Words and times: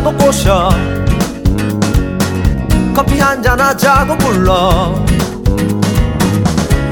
던지자고 0.00 0.16
꼬셔. 0.16 0.70
커피 2.94 3.20
한잔 3.20 3.60
하자고 3.60 4.16
불러. 4.18 4.94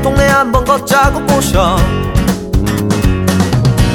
동네 0.03 0.27
한번 0.27 0.65
걷자고 0.65 1.25
꼬셔. 1.27 1.77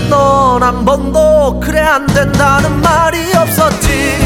넌 0.10 0.62
한 0.62 0.86
번도 0.86 1.60
그래 1.60 1.82
안 1.82 2.06
된다는 2.08 2.82
말이 2.82 3.34
없었지. 3.36 4.18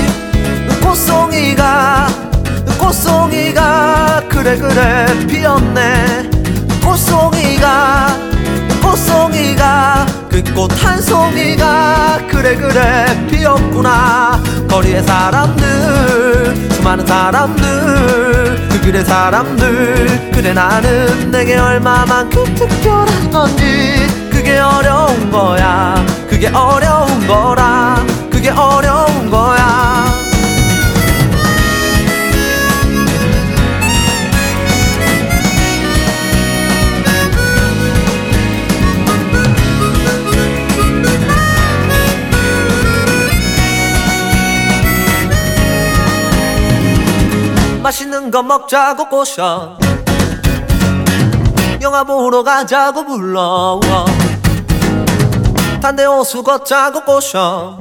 꽃송이가 0.81 2.07
꽃송이가 2.79 4.23
그래 4.29 4.57
그래 4.57 5.05
피었네. 5.27 6.29
꽃송이가 6.84 8.07
꽃송이가 8.81 10.05
그 10.29 10.43
꽃 10.54 10.71
한 10.84 11.01
송이가 11.01 12.20
그래 12.29 12.55
그래 12.55 13.27
피었구나 13.29 14.40
거리의 14.67 15.03
사람들 15.03 16.71
수많은 16.71 17.05
사람들 17.05 18.67
그 18.70 18.81
길의 18.81 19.03
사람들 19.05 20.31
그래 20.38 20.53
나는 20.53 21.31
내게 21.31 21.57
얼마만큼 21.57 22.55
특별한 22.55 23.31
건지. 23.31 24.07
그게 24.31 24.59
어려운 24.59 25.31
거야. 25.31 25.95
그게 26.30 26.48
어려운 26.48 27.27
거라. 27.27 28.05
그게 28.31 28.49
어려운 28.52 29.31
거야 29.31 29.66
맛있는 47.88 48.30
거 48.32 48.43
먹자고 48.43 49.07
꼬셔. 49.07 49.77
영화 51.80 52.04
보러 52.04 52.44
가자고 52.44 53.05
불러 53.05 53.79
단대 55.82 56.04
호수 56.04 56.44
걷자고 56.44 57.05
꼬셔. 57.05 57.79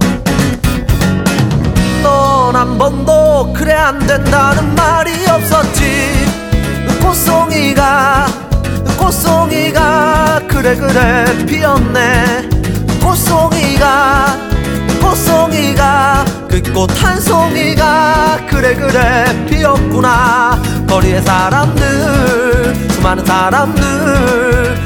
넌 2.04 2.54
한 2.54 2.78
번도 2.78 3.52
그래 3.52 3.72
안 3.72 3.98
된다는 3.98 4.76
말이 4.76 5.10
없었지. 5.26 6.24
꽃송이가 7.02 8.26
꽃송이가 8.96 10.42
그래 10.46 10.76
그래 10.76 11.46
피었네. 11.46 12.48
꽃송이가 13.02 14.55
꽃송이가 15.06 16.24
그 16.48 16.60
꽃 16.72 16.92
한 17.00 17.20
송이가 17.20 18.38
그래 18.50 18.74
그래 18.74 19.46
피었구나. 19.48 20.60
거리의 20.88 21.22
사람들 21.22 22.74
수많은 22.90 23.24
사람들 23.24 23.84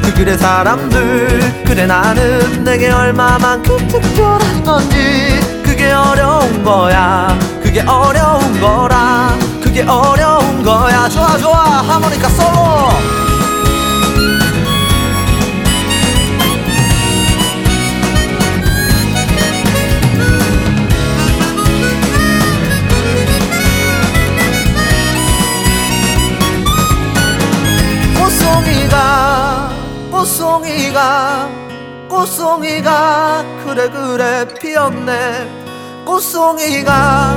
그 0.02 0.14
길의 0.14 0.36
사람들. 0.36 1.64
그래 1.64 1.86
나는 1.86 2.64
내게 2.64 2.90
얼마만큼 2.90 3.88
특별한 3.88 4.62
건지. 4.64 5.40
그게 5.64 5.90
어려운 5.90 6.62
거야. 6.64 7.38
그게 7.62 7.80
어려운 7.80 8.60
거라. 8.60 9.34
그게 9.62 9.82
어려운 9.82 10.62
거야. 10.62 11.08
좋아 11.08 11.38
좋아. 11.38 11.58
하모니카 11.88 12.28
솔로 12.28 12.89
꽃송이가 28.50 29.70
꽃송이가 30.10 31.48
꽃송이가 32.08 33.44
그래 33.64 33.88
그래 33.88 34.44
피었네. 34.60 35.48
꽃송이가 36.04 37.36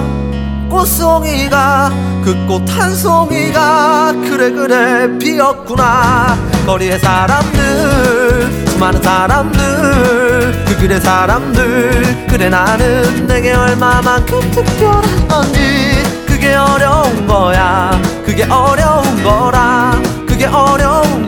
꽃송이가 0.70 1.92
그 2.24 2.34
꽃 2.48 2.68
한 2.72 2.96
송이가 2.96 4.14
그래 4.28 4.50
그래 4.52 5.18
피었구나. 5.20 6.36
거리의 6.66 6.98
사람들 7.00 8.66
수많은 8.70 9.02
사람들 9.04 10.66
그 10.66 10.78
길의 10.80 11.00
사람들 11.00 12.26
그래 12.28 12.50
나는 12.50 13.28
내게 13.28 13.54
얼마만큼 13.54 14.52
특별한 14.52 15.28
건지 15.28 15.60
그게 16.26 16.56
어려운 16.56 17.28
거야. 17.28 17.92
그게 18.26 18.46
어려운 18.46 19.24
거라 19.24 19.53
그 20.44 21.23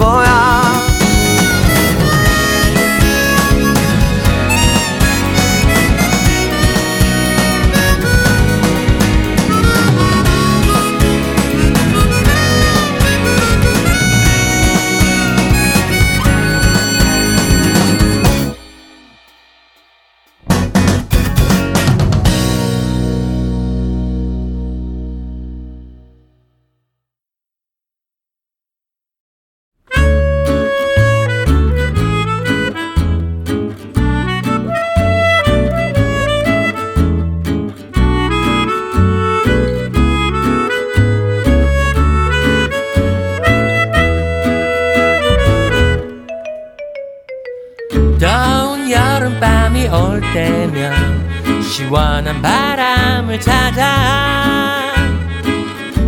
시원한 51.75 52.41
바람을 52.41 53.41
찾아 53.41 54.93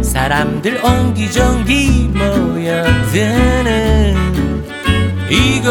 사람들 0.01 0.81
옹기종기 0.81 2.09
모여드는 2.13 3.75
이곳으로 5.29 5.67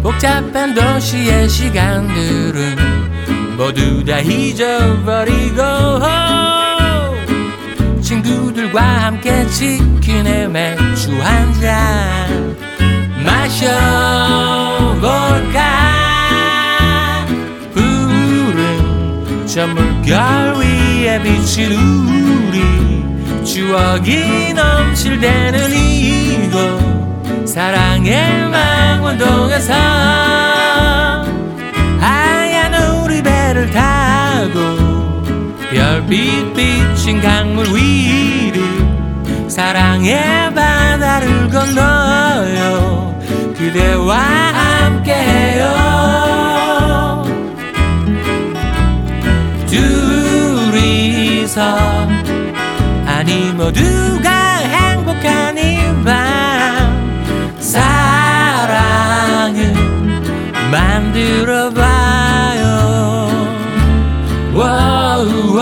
복잡한 0.00 0.76
도시의 0.76 1.48
시간들은 1.48 2.76
모두 3.56 4.04
다 4.04 4.20
잊어버리고 4.20 5.60
친구들과 8.00 8.80
함께 9.06 9.44
치킨에 9.48 10.46
맥주 10.46 11.20
한잔 11.20 12.77
마셔볼까? 13.48 15.16
푸른 17.72 19.46
저 19.46 19.66
물결 19.66 20.56
위에 20.58 21.22
비친 21.22 21.72
우리 21.72 23.44
추억이 23.44 24.52
넘칠 24.52 25.18
때는 25.18 25.72
이곳 25.72 27.48
사랑의 27.48 28.48
망원동에서 28.50 29.72
하얀 32.00 32.74
우리 33.02 33.22
배를 33.22 33.70
타고 33.70 35.22
별빛 35.70 36.52
비친 36.54 37.22
강물 37.22 37.66
위를 37.74 39.48
사랑의 39.48 40.52
바다를 40.54 41.48
건너요 41.48 43.17
그대와 43.68 44.16
함께해요. 44.16 45.62
둘이서 50.56 51.62
아니 53.04 53.52
모두가 53.52 54.56
행복한 54.56 55.58
이 55.58 55.76
밤. 56.02 57.58
사랑을 57.58 59.74
만들어봐요. 60.70 61.82
와우, 64.54 65.58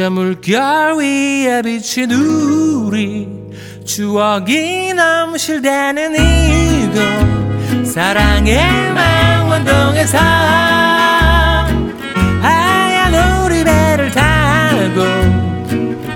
저 0.00 0.08
물결 0.08 0.96
위에 0.96 1.60
비친 1.60 2.10
우리 2.10 3.28
추억이 3.84 4.94
넘실대는 4.94 6.14
이곳 6.14 7.86
사랑의 7.86 8.94
망원동에서 8.94 10.16
하얀 12.40 13.44
오리배를 13.44 14.10
타고 14.12 15.04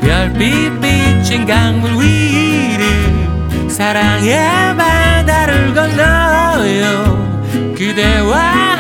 별빛 0.01 0.81
비친 0.81 1.45
강물 1.45 1.91
위를 2.03 3.69
사랑의 3.69 4.35
바다를 4.79 5.75
건너요. 5.75 7.45
그대와 7.77 8.74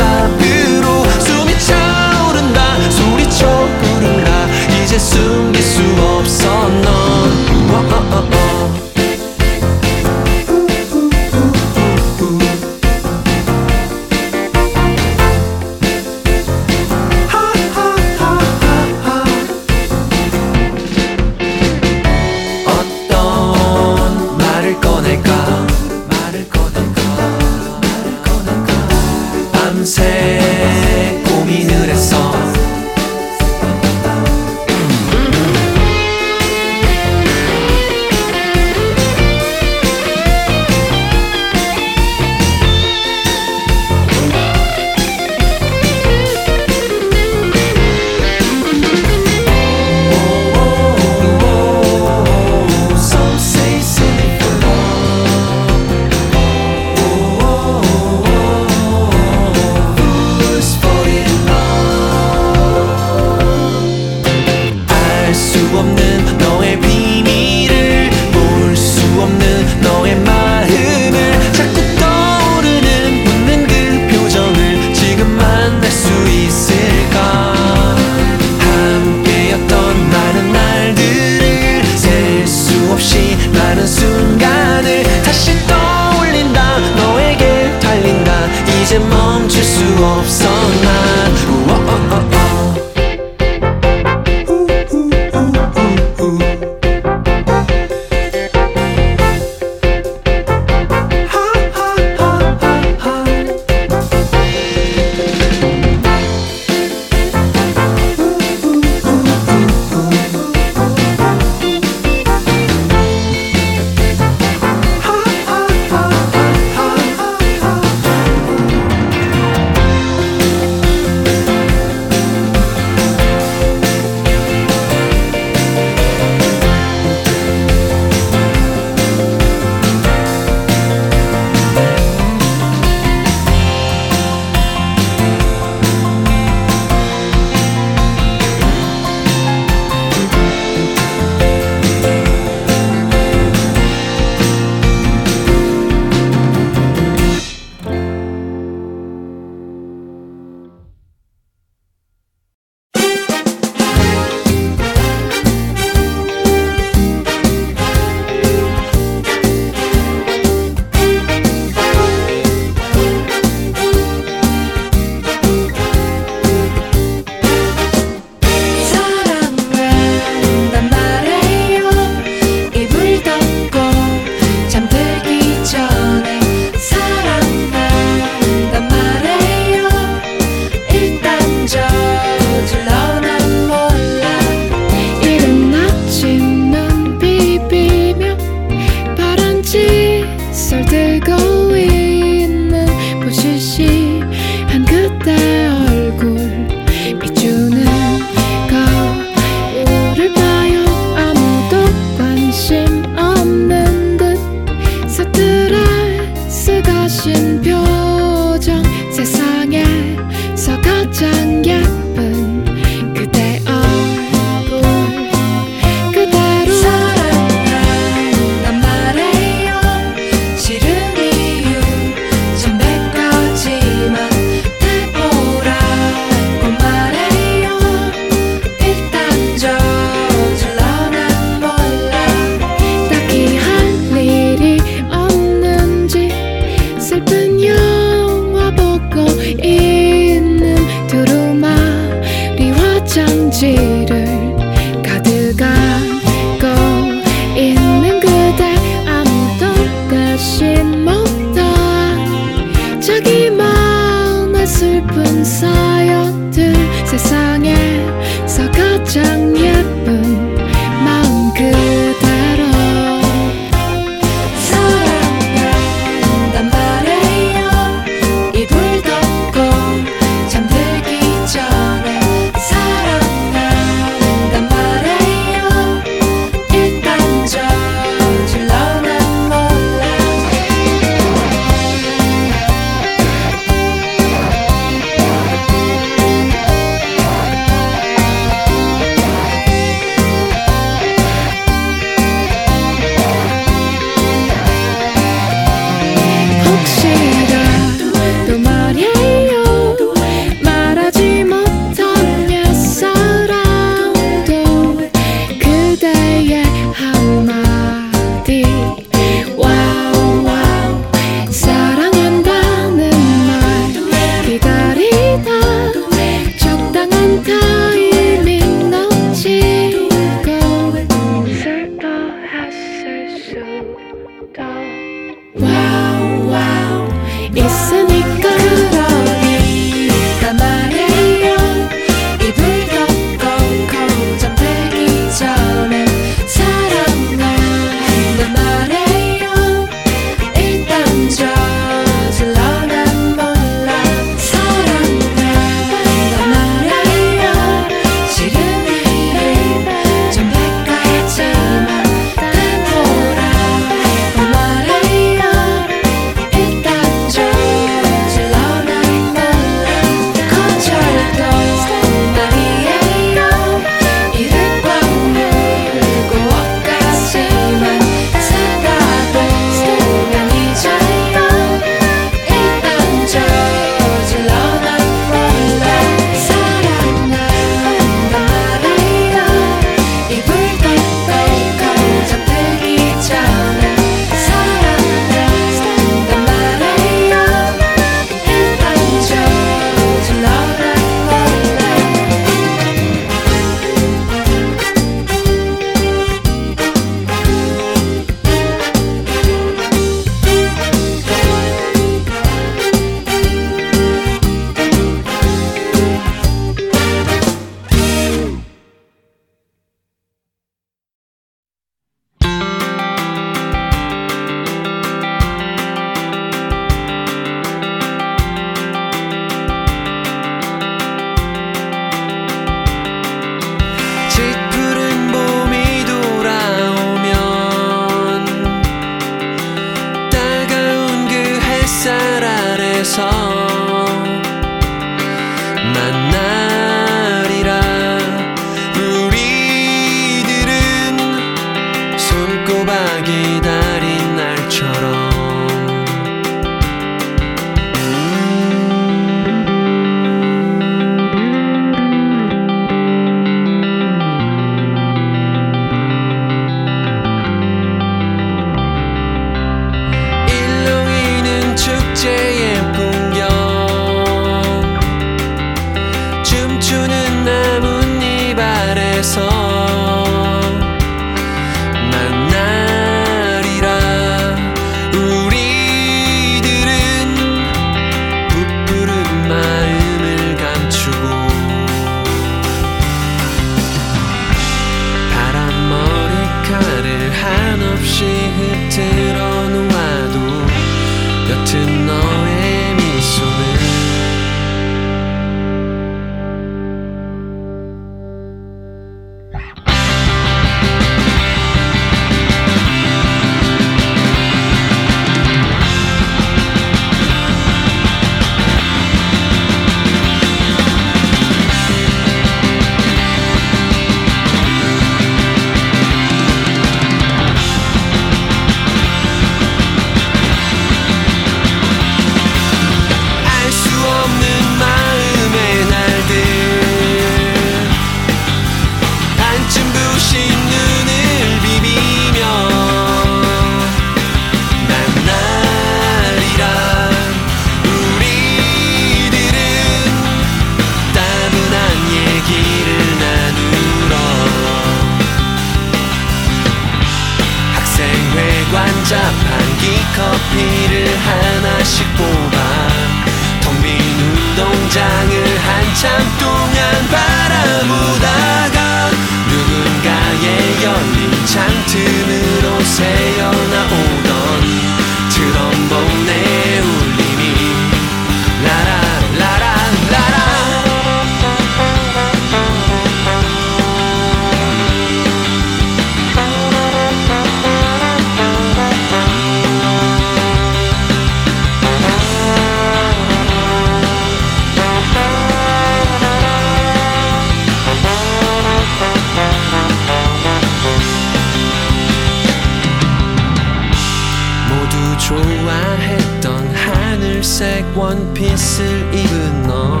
좋아했던 595.18 596.74
하늘색 596.74 597.96
원피스를 597.96 599.14
입은 599.14 599.62
너. 599.64 600.00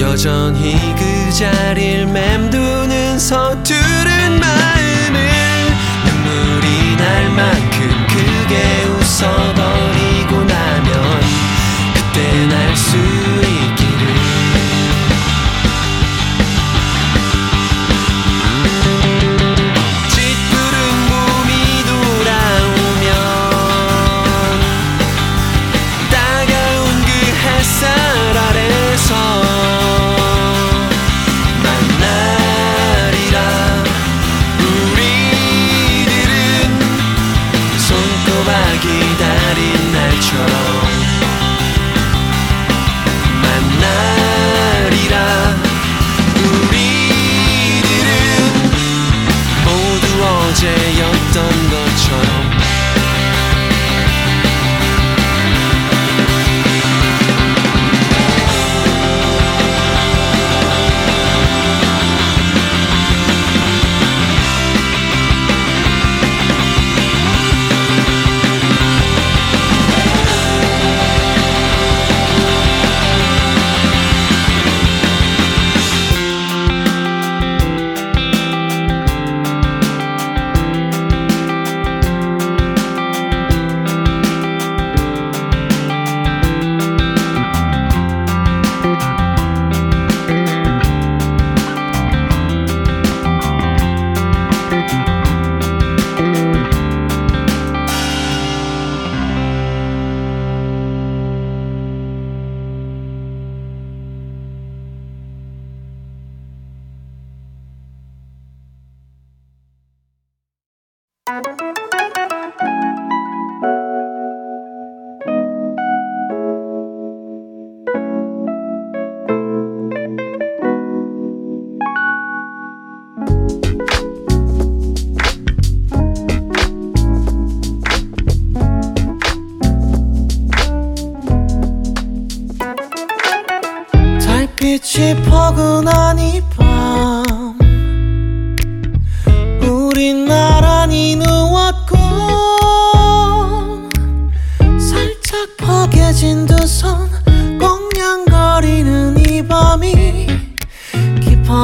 여전히 0.00 0.76
그 0.96 1.32
자리를 1.32 2.06
맴도는 2.06 3.18
서투른 3.18 4.40
마음을 4.40 5.20
눈물이 6.06 6.96
날만 6.96 7.67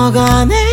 너가 0.04 0.44
내 0.44 0.63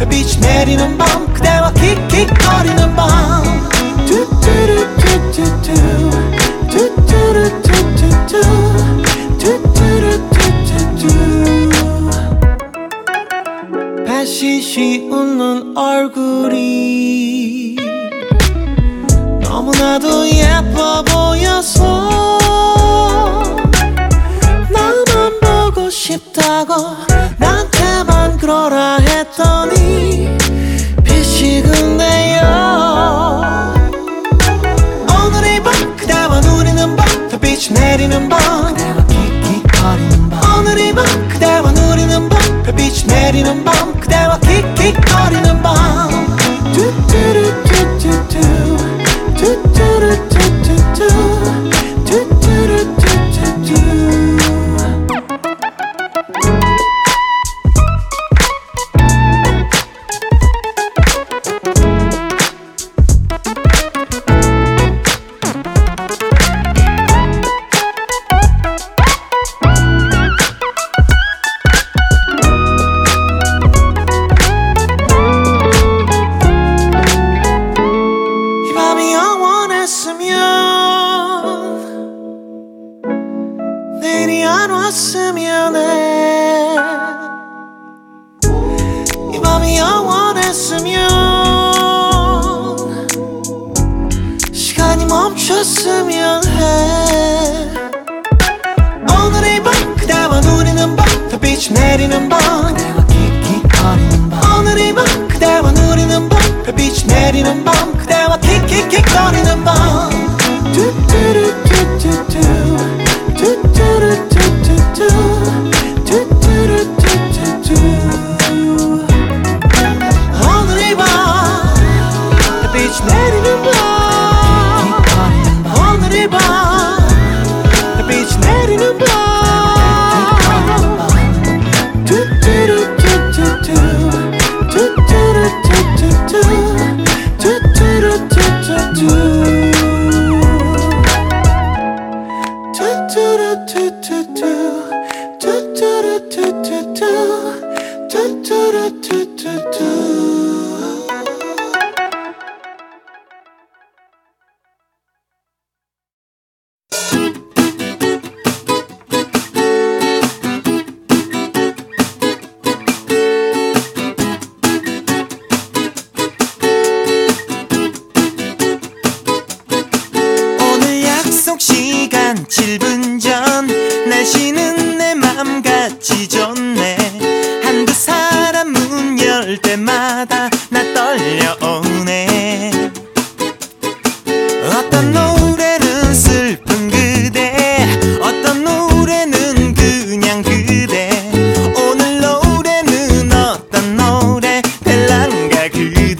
별빛이 0.00 0.40
내리는 0.40 0.96
밤 0.96 1.30
그대와 1.34 1.70
킥킥거리는 1.72 2.96
밤. 2.96 3.44
뚜뚜루뚜뚜뚜 4.06 5.74
뚜뚜루뚜뚜뚜 6.70 8.40
뚜뚜루뚜뚜뚜. 9.38 11.08
다시시 14.06 15.06
웃는 15.10 15.76
얼굴이 15.76 17.76
너무나도 19.42 20.30
예뻐 20.30 21.02
보여서 21.02 22.38
나만 24.70 25.40
보고 25.42 25.90
싶다고 25.90 27.09
Let 43.32 43.46
him 43.46 43.69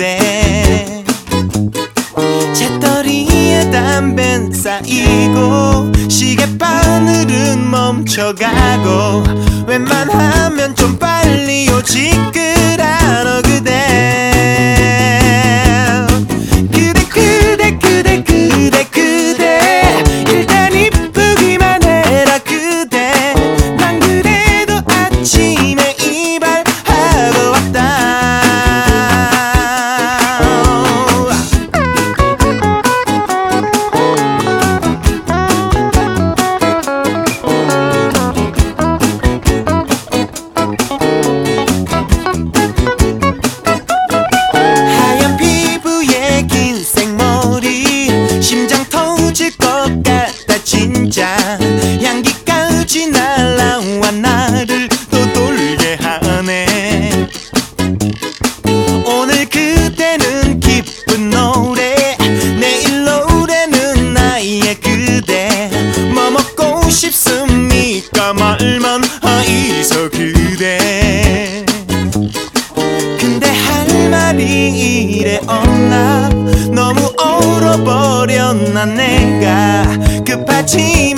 그대 0.01 1.05
재떨이에 2.55 3.71
담배 3.71 4.51
쌓이고 4.51 5.93
시계바늘은 6.09 7.71
멈춰가고 7.71 9.00
난 78.81 78.95
내가 78.95 79.85
급하지 80.25 81.10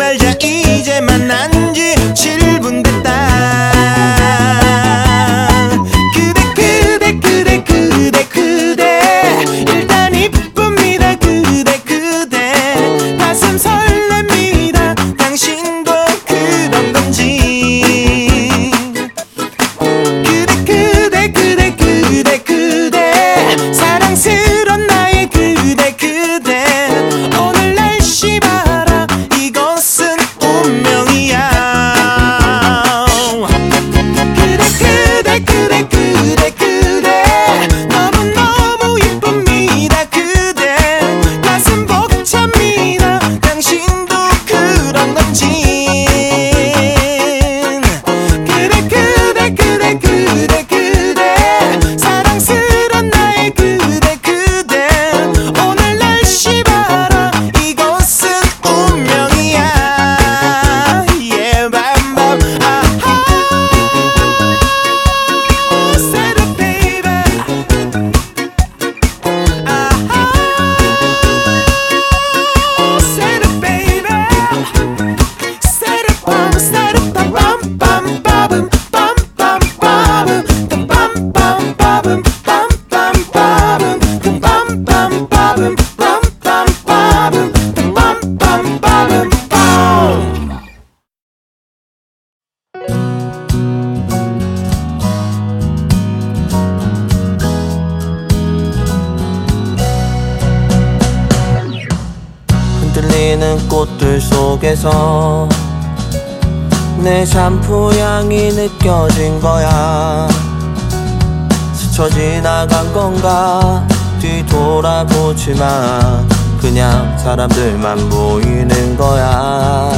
사람들만 117.23 118.09
보이는 118.09 118.97
거야. 118.97 119.93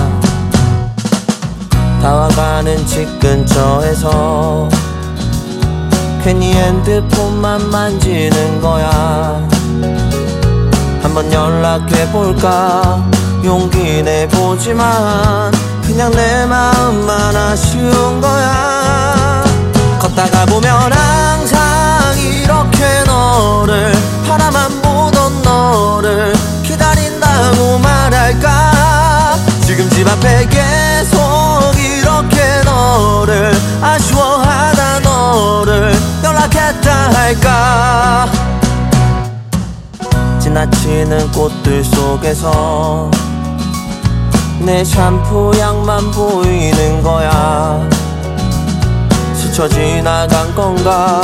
다와가는 2.02 2.86
집 2.86 3.18
근처에서 3.18 4.68
괜히 6.22 6.52
핸드폰만 6.52 7.70
만지는 7.70 8.60
거야. 8.60 9.48
한번 11.02 11.32
연락해볼까? 11.32 13.02
용기 13.42 14.02
내보지만 14.02 15.50
그냥 15.82 16.10
내 16.10 16.44
마음만 16.44 17.34
아쉬운 17.34 18.20
거야. 18.20 19.44
걷다가 19.98 20.44
보면 20.44 20.92
항상 20.92 21.58
이렇게 22.18 23.02
너를 23.06 23.92
바라만 24.28 24.70
보던 24.82 25.42
너를 25.42 26.53
기다린다고 27.14 27.78
말할까? 27.78 29.36
지금 29.64 29.88
집 29.90 30.06
앞에 30.08 30.46
계속 30.48 31.20
이렇게 31.78 32.62
너를 32.64 33.52
아쉬워하다 33.80 35.00
너를 35.00 35.94
연락했다 36.22 37.12
할까? 37.12 38.28
지나치는 40.40 41.32
꽃들 41.32 41.84
속에서 41.84 43.10
내 44.60 44.84
샴푸 44.84 45.52
향만 45.58 46.10
보이는 46.10 47.02
거야. 47.02 47.88
스쳐 49.34 49.68
지나간 49.68 50.54
건가? 50.54 51.20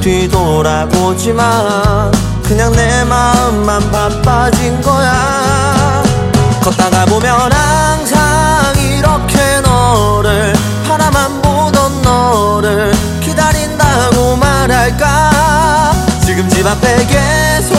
뒤돌아보지만 0.00 1.44
그냥 2.44 2.70
내 2.72 3.04
마음만 3.04 3.90
바빠진 3.90 4.80
거야. 4.82 6.02
걷다가 6.62 7.04
보면 7.06 7.52
항상 7.52 8.74
이렇게 8.78 9.60
너를 9.62 10.52
바라만 10.86 11.40
보던 11.42 12.02
너를 12.02 12.92
기다린다고 13.20 14.36
말할까? 14.36 15.92
지금 16.24 16.48
집 16.48 16.66
앞에 16.66 17.06
계속 17.06 17.76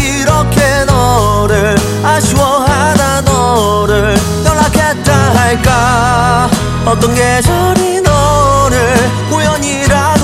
이렇게 0.00 0.84
너를 0.86 1.76
아쉬워하다 2.02 3.20
너를 3.22 4.16
연락했다 4.44 5.12
할까? 5.36 6.50
어떤 6.86 7.14
계절이 7.14 8.00
너를 8.00 9.10
우연이라 9.30 10.17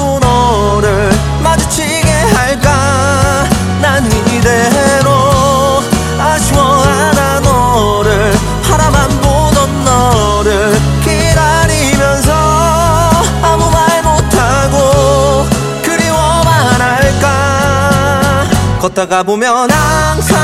걷다가 18.84 19.22
보면 19.22 19.70
항상 19.70 20.38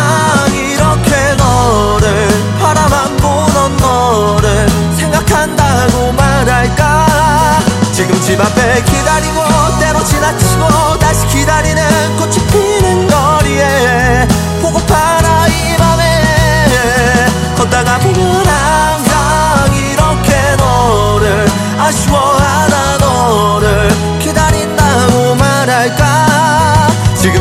이렇게 0.55 1.35
너를 1.37 2.29
바라만 2.59 3.15
보던 3.19 3.77
너를 3.77 4.67
생각한다고 4.97 6.11
말할까? 6.13 7.59
지금 7.93 8.19
집 8.23 8.41
앞에 8.41 8.83
기 8.85 9.00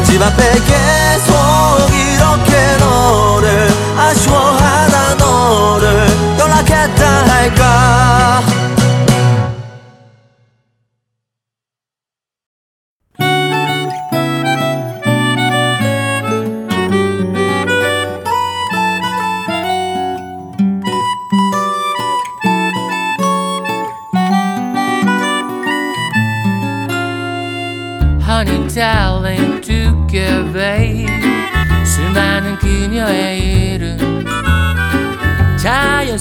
ci 0.10 0.18
va 0.18 0.32
perché 0.32 1.09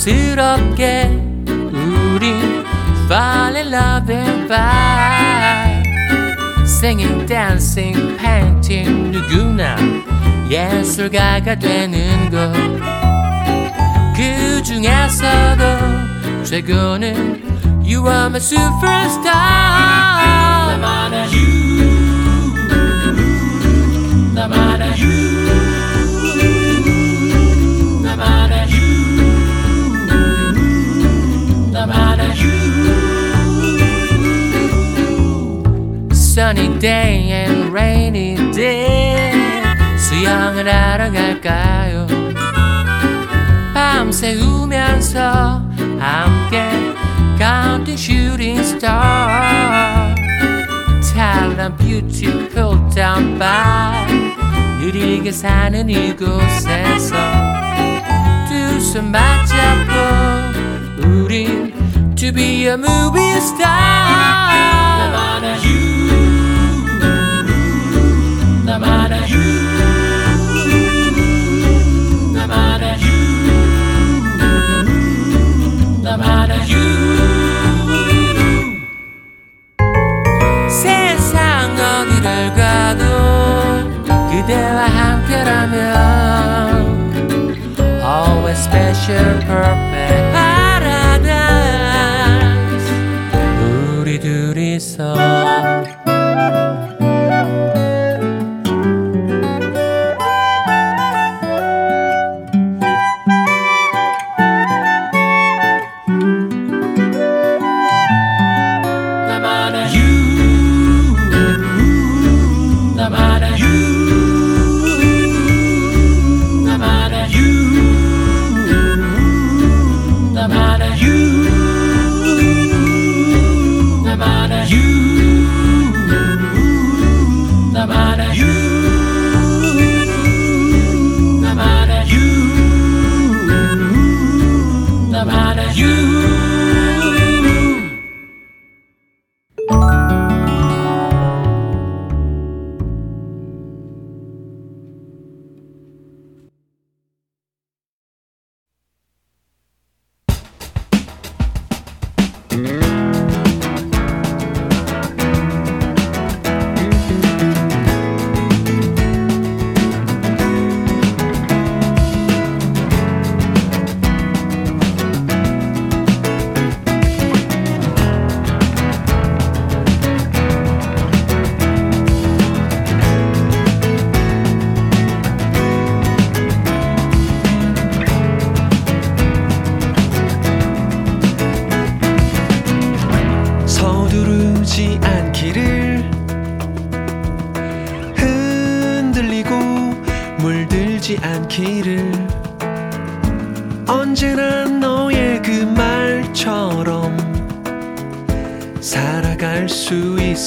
자연스럽게 0.09 1.11
우린 1.47 2.65
fall 3.05 3.57
in 3.57 3.73
love 3.73 4.11
and 4.11 4.47
fight 4.47 5.83
Singing, 6.65 7.27
dancing, 7.27 8.17
painting 8.17 9.11
누구나 9.13 9.77
예술가가 10.49 11.55
되는 11.55 12.31
것 12.31 12.53
그 14.17 14.63
중에서도 14.63 15.63
최고는 16.43 17.43
You 17.85 18.09
are 18.09 18.27
my 18.27 18.41
superstar 18.41 20.18
우면서 45.08 45.62
함께 46.00 46.70
counting 47.38 47.98
shooting 47.98 48.60
star 48.60 50.14
찬란 51.02 51.78
beautiful 51.78 52.78
down 52.94 53.40
by 53.40 54.06
느리게 54.82 55.32
사는 55.32 55.90
이곳에서 55.90 57.16
두 58.50 58.78
손 58.80 59.12
맞잡고 59.12 59.94
우린 61.08 61.74
to 62.16 62.32
be 62.34 62.66
a 62.68 62.74
movie 62.74 63.38
star 63.38 63.70
나만의 65.00 65.60
you 65.64 66.12
나만의 68.66 69.32
you 69.32 69.77
그대와 84.49 84.87
함께라면 84.87 85.79
Always 88.01 88.61
special 88.65 89.39
perfect 89.41 90.33
paradise 90.33 91.29
우리 94.01 94.19
둘이서 94.19 95.15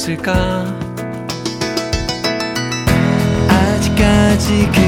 있을까? 0.01 0.65
아직까지 3.47 4.80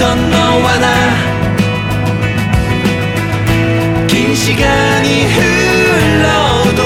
있던 0.00 0.30
너와 0.30 0.78
나 0.78 1.30
긴 4.08 4.34
시간이 4.34 5.24
흘러도 5.26 6.82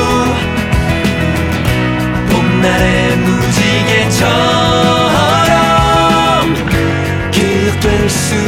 봄날의 2.29 3.17
무지개처럼 3.17 4.31
기억될 7.31 8.11
수 8.11 8.44